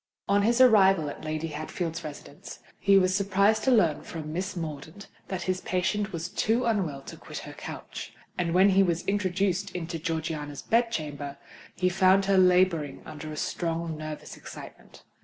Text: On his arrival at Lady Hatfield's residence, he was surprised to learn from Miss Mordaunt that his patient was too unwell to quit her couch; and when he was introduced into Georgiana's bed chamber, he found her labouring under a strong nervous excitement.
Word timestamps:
On 0.27 0.41
his 0.41 0.59
arrival 0.59 1.11
at 1.11 1.23
Lady 1.23 1.49
Hatfield's 1.49 2.03
residence, 2.03 2.57
he 2.79 2.97
was 2.97 3.13
surprised 3.13 3.63
to 3.65 3.71
learn 3.71 4.01
from 4.01 4.33
Miss 4.33 4.55
Mordaunt 4.55 5.07
that 5.27 5.43
his 5.43 5.61
patient 5.61 6.11
was 6.11 6.27
too 6.27 6.65
unwell 6.65 7.03
to 7.03 7.15
quit 7.15 7.37
her 7.45 7.53
couch; 7.53 8.11
and 8.35 8.55
when 8.55 8.69
he 8.69 8.81
was 8.81 9.05
introduced 9.05 9.69
into 9.75 9.99
Georgiana's 9.99 10.63
bed 10.63 10.91
chamber, 10.91 11.37
he 11.75 11.87
found 11.87 12.25
her 12.25 12.39
labouring 12.39 13.03
under 13.05 13.31
a 13.31 13.37
strong 13.37 13.95
nervous 13.95 14.35
excitement. 14.37 15.03